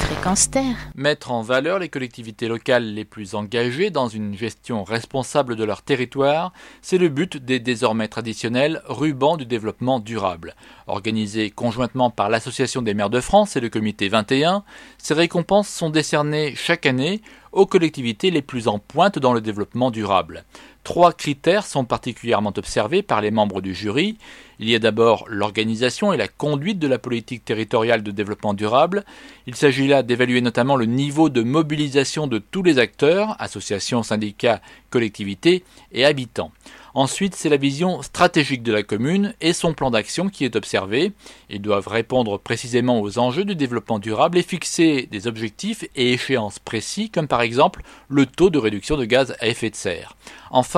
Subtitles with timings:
[0.00, 0.76] Fréquence Terre.
[0.94, 5.80] Mettre en valeur les collectivités locales les plus engagées dans une gestion responsable de leur
[5.80, 6.52] territoire,
[6.82, 10.56] c'est le but des désormais traditionnels rubans du développement durable.
[10.86, 14.62] Organisés conjointement par l'Association des maires de France et le comité 21,
[14.98, 17.22] ces récompenses sont décernées chaque année
[17.52, 20.44] aux collectivités les plus en pointe dans le développement durable.
[20.84, 24.18] Trois critères sont particulièrement observés par les membres du jury.
[24.58, 29.04] Il y a d'abord l'organisation et la conduite de la politique territoriale de développement durable.
[29.46, 34.60] Il s'agit là d'évaluer notamment le niveau de mobilisation de tous les acteurs, associations, syndicats,
[34.90, 36.52] collectivités et habitants.
[36.96, 41.12] Ensuite, c'est la vision stratégique de la commune et son plan d'action qui est observé.
[41.50, 46.60] Ils doivent répondre précisément aux enjeux du développement durable et fixer des objectifs et échéances
[46.60, 50.16] précis, comme par exemple le taux de réduction de gaz à effet de serre.
[50.52, 50.73] Enfin,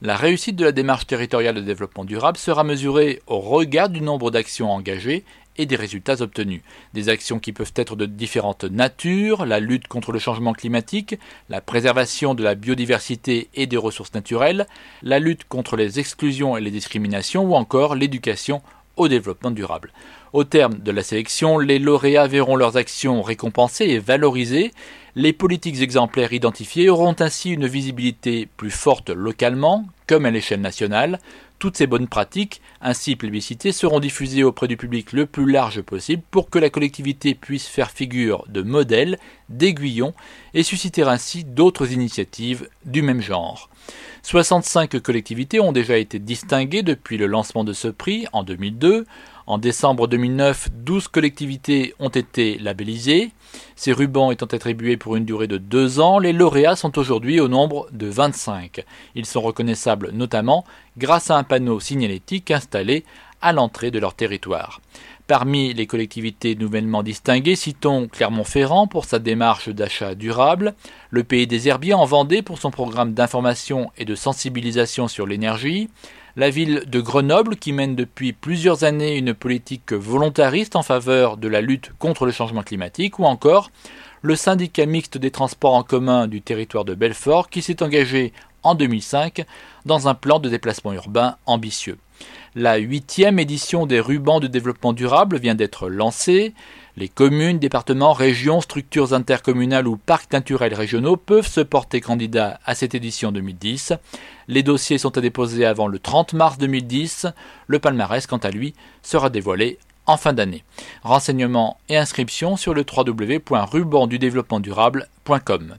[0.00, 4.30] la réussite de la démarche territoriale de développement durable sera mesurée au regard du nombre
[4.30, 5.24] d'actions engagées
[5.56, 6.62] et des résultats obtenus.
[6.94, 11.18] Des actions qui peuvent être de différentes natures, la lutte contre le changement climatique,
[11.48, 14.66] la préservation de la biodiversité et des ressources naturelles,
[15.02, 18.62] la lutte contre les exclusions et les discriminations ou encore l'éducation
[18.98, 19.92] au développement durable.
[20.32, 24.72] Au terme de la sélection, les lauréats verront leurs actions récompensées et valorisées.
[25.14, 31.20] Les politiques exemplaires identifiées auront ainsi une visibilité plus forte localement, comme à l'échelle nationale,
[31.58, 36.22] toutes ces bonnes pratiques, ainsi plébiscitées, seront diffusées auprès du public le plus large possible
[36.30, 40.14] pour que la collectivité puisse faire figure de modèle, d'aiguillon
[40.54, 43.68] et susciter ainsi d'autres initiatives du même genre.
[44.22, 49.06] 65 collectivités ont déjà été distinguées depuis le lancement de ce prix en 2002.
[49.48, 53.30] En décembre 2009, 12 collectivités ont été labellisées.
[53.76, 57.48] Ces rubans étant attribués pour une durée de deux ans, les lauréats sont aujourd'hui au
[57.48, 58.84] nombre de 25.
[59.14, 60.66] Ils sont reconnaissables notamment
[60.98, 63.06] grâce à un panneau signalétique installé
[63.40, 64.82] à l'entrée de leur territoire.
[65.26, 70.74] Parmi les collectivités nouvellement distinguées, citons Clermont-Ferrand pour sa démarche d'achat durable,
[71.08, 75.88] le Pays des Herbiers en Vendée pour son programme d'information et de sensibilisation sur l'énergie,
[76.38, 81.48] la ville de Grenoble qui mène depuis plusieurs années une politique volontariste en faveur de
[81.48, 83.72] la lutte contre le changement climatique, ou encore
[84.22, 88.32] le syndicat mixte des transports en commun du territoire de Belfort qui s'est engagé
[88.62, 89.46] en 2005
[89.84, 91.98] dans un plan de déplacement urbain ambitieux.
[92.54, 96.54] La huitième édition des rubans de développement durable vient d'être lancée.
[96.98, 102.74] Les communes, départements, régions, structures intercommunales ou parcs naturels régionaux peuvent se porter candidats à
[102.74, 103.92] cette édition 2010.
[104.48, 107.28] Les dossiers sont à déposer avant le 30 mars 2010.
[107.68, 110.64] Le palmarès, quant à lui, sera dévoilé en fin d'année.
[111.04, 115.76] Renseignements et inscriptions sur le www.rubandudéveloppementdurable.com.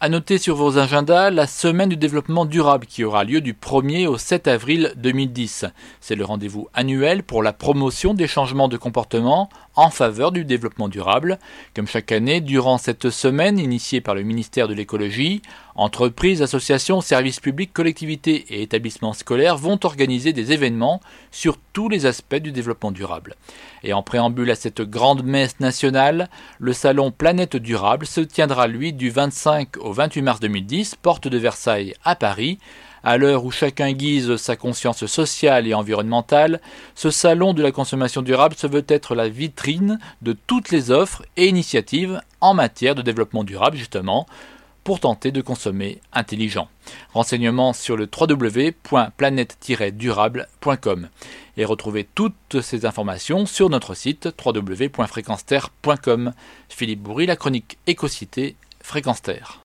[0.00, 4.06] À noter sur vos agendas la semaine du développement durable qui aura lieu du 1er
[4.06, 5.64] au 7 avril 2010.
[6.00, 10.88] C'est le rendez-vous annuel pour la promotion des changements de comportement en faveur du développement
[10.88, 11.40] durable.
[11.74, 15.42] Comme chaque année, durant cette semaine initiée par le ministère de l'écologie,
[15.78, 21.00] entreprises, associations, services publics, collectivités et établissements scolaires vont organiser des événements
[21.30, 23.36] sur tous les aspects du développement durable.
[23.84, 26.28] Et en préambule à cette grande messe nationale,
[26.58, 31.38] le salon Planète Durable se tiendra lui du 25 au 28 mars 2010, porte de
[31.38, 32.58] Versailles à Paris,
[33.04, 36.60] à l'heure où chacun guise sa conscience sociale et environnementale,
[36.96, 41.22] ce salon de la consommation durable se veut être la vitrine de toutes les offres
[41.36, 44.26] et initiatives en matière de développement durable, justement,
[44.88, 46.70] pour tenter de consommer intelligent.
[47.12, 51.08] Renseignements sur le www.planète-durable.com
[51.58, 56.32] et retrouvez toutes ces informations sur notre site www.fréquenceterre.com.
[56.70, 59.56] Philippe Bourri, la chronique Écocité, Fréquence Terre.